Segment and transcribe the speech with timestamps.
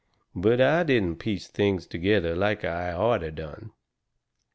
[0.33, 3.71] But I didn't piece things together like I orter done.